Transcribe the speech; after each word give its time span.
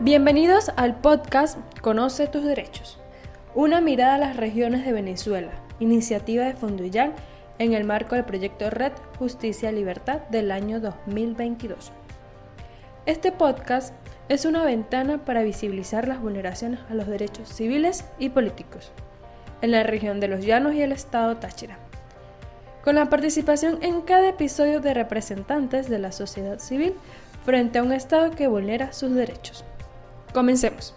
Bienvenidos 0.00 0.70
al 0.76 1.00
podcast 1.00 1.56
Conoce 1.80 2.26
tus 2.26 2.44
derechos, 2.44 2.98
una 3.54 3.80
mirada 3.80 4.16
a 4.16 4.18
las 4.18 4.36
regiones 4.36 4.84
de 4.84 4.92
Venezuela, 4.92 5.52
iniciativa 5.80 6.44
de 6.44 6.52
Fonduyán 6.52 7.14
en 7.58 7.72
el 7.72 7.84
marco 7.84 8.14
del 8.14 8.26
proyecto 8.26 8.68
Red 8.68 8.92
Justicia 9.18 9.72
Libertad 9.72 10.20
del 10.28 10.50
año 10.50 10.80
2022. 10.80 11.92
Este 13.06 13.32
podcast 13.32 13.94
es 14.28 14.44
una 14.44 14.64
ventana 14.64 15.24
para 15.24 15.42
visibilizar 15.42 16.06
las 16.06 16.20
vulneraciones 16.20 16.80
a 16.90 16.94
los 16.94 17.06
derechos 17.06 17.48
civiles 17.48 18.04
y 18.18 18.28
políticos 18.28 18.92
en 19.62 19.70
la 19.70 19.82
región 19.82 20.20
de 20.20 20.28
los 20.28 20.44
Llanos 20.44 20.74
y 20.74 20.82
el 20.82 20.92
estado 20.92 21.38
Táchira, 21.38 21.78
con 22.84 22.96
la 22.96 23.08
participación 23.08 23.78
en 23.80 24.02
cada 24.02 24.28
episodio 24.28 24.80
de 24.80 24.92
representantes 24.92 25.88
de 25.88 25.98
la 25.98 26.12
sociedad 26.12 26.58
civil 26.58 26.94
frente 27.46 27.78
a 27.78 27.82
un 27.82 27.92
estado 27.92 28.32
que 28.32 28.46
vulnera 28.46 28.92
sus 28.92 29.14
derechos. 29.14 29.64
Comencemos. 30.36 30.94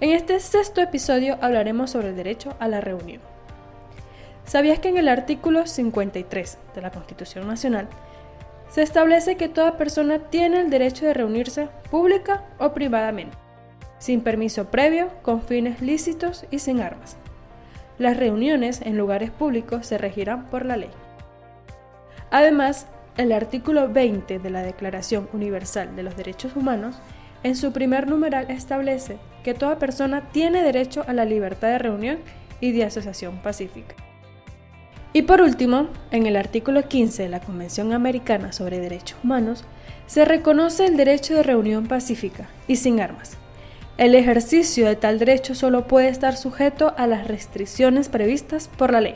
En 0.00 0.08
este 0.12 0.40
sexto 0.40 0.80
episodio 0.80 1.36
hablaremos 1.42 1.90
sobre 1.90 2.08
el 2.08 2.16
derecho 2.16 2.56
a 2.58 2.66
la 2.66 2.80
reunión. 2.80 3.20
¿Sabías 4.46 4.78
que 4.78 4.88
en 4.88 4.96
el 4.96 5.10
artículo 5.10 5.66
53 5.66 6.56
de 6.74 6.80
la 6.80 6.90
Constitución 6.90 7.46
Nacional 7.46 7.88
se 8.70 8.80
establece 8.80 9.36
que 9.36 9.50
toda 9.50 9.76
persona 9.76 10.18
tiene 10.18 10.60
el 10.60 10.70
derecho 10.70 11.04
de 11.04 11.12
reunirse 11.12 11.68
pública 11.90 12.44
o 12.58 12.72
privadamente, 12.72 13.36
sin 13.98 14.22
permiso 14.22 14.70
previo, 14.70 15.10
con 15.20 15.42
fines 15.42 15.82
lícitos 15.82 16.46
y 16.50 16.58
sin 16.60 16.80
armas? 16.80 17.18
Las 17.98 18.16
reuniones 18.16 18.80
en 18.80 18.96
lugares 18.96 19.30
públicos 19.30 19.86
se 19.86 19.98
regirán 19.98 20.46
por 20.46 20.64
la 20.64 20.78
ley. 20.78 20.90
Además, 22.30 22.86
el 23.18 23.32
artículo 23.32 23.90
20 23.90 24.38
de 24.38 24.50
la 24.50 24.62
Declaración 24.62 25.28
Universal 25.34 25.94
de 25.96 26.02
los 26.02 26.16
Derechos 26.16 26.56
Humanos 26.56 26.96
en 27.44 27.54
su 27.54 27.72
primer 27.72 28.08
numeral 28.08 28.50
establece 28.50 29.18
que 29.44 29.54
toda 29.54 29.78
persona 29.78 30.30
tiene 30.32 30.62
derecho 30.62 31.04
a 31.06 31.12
la 31.12 31.26
libertad 31.26 31.68
de 31.68 31.78
reunión 31.78 32.18
y 32.60 32.72
de 32.72 32.84
asociación 32.84 33.38
pacífica. 33.38 33.94
Y 35.12 35.22
por 35.22 35.42
último, 35.42 35.88
en 36.10 36.26
el 36.26 36.36
artículo 36.36 36.88
15 36.88 37.22
de 37.22 37.28
la 37.28 37.40
Convención 37.40 37.92
Americana 37.92 38.52
sobre 38.52 38.80
Derechos 38.80 39.18
Humanos, 39.22 39.64
se 40.06 40.24
reconoce 40.24 40.86
el 40.86 40.96
derecho 40.96 41.34
de 41.34 41.44
reunión 41.44 41.86
pacífica 41.86 42.48
y 42.66 42.76
sin 42.76 42.98
armas. 42.98 43.36
El 43.96 44.16
ejercicio 44.16 44.86
de 44.86 44.96
tal 44.96 45.20
derecho 45.20 45.54
solo 45.54 45.86
puede 45.86 46.08
estar 46.08 46.36
sujeto 46.36 46.94
a 46.96 47.06
las 47.06 47.28
restricciones 47.28 48.08
previstas 48.08 48.68
por 48.68 48.90
la 48.90 49.00
ley, 49.00 49.14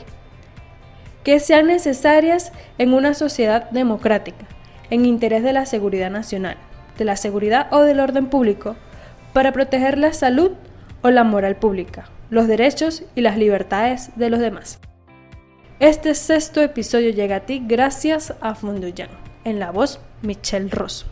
que 1.23 1.39
sean 1.41 1.67
necesarias 1.67 2.53
en 2.77 2.93
una 2.93 3.13
sociedad 3.13 3.69
democrática, 3.71 4.47
en 4.89 5.05
interés 5.05 5.43
de 5.43 5.51
la 5.51 5.65
seguridad 5.65 6.11
nacional, 6.11 6.57
de 6.99 7.05
la 7.05 7.15
seguridad 7.15 7.67
o 7.71 7.81
del 7.81 7.99
orden 7.99 8.27
público 8.27 8.75
para 9.33 9.51
proteger 9.51 9.97
la 9.97 10.13
salud 10.13 10.51
o 11.01 11.09
la 11.09 11.23
moral 11.23 11.55
pública, 11.55 12.09
los 12.29 12.47
derechos 12.47 13.03
y 13.15 13.21
las 13.21 13.37
libertades 13.37 14.11
de 14.15 14.29
los 14.29 14.39
demás. 14.39 14.79
Este 15.79 16.13
sexto 16.13 16.61
episodio 16.61 17.09
llega 17.09 17.37
a 17.37 17.45
ti 17.45 17.63
gracias 17.65 18.35
a 18.41 18.53
Funduyan, 18.53 19.09
en 19.45 19.59
la 19.59 19.71
voz 19.71 20.01
Michelle 20.21 20.69
Ross. 20.69 21.05